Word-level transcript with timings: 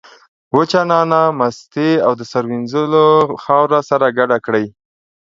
وچه 0.55 0.81
نعناع، 0.89 1.27
مستې 1.39 1.89
او 2.05 2.11
د 2.19 2.21
سر 2.31 2.43
مینځلو 2.51 3.07
خاوره 3.43 3.79
سره 3.89 4.05
ګډ 4.17 4.31
کړئ. 4.45 4.65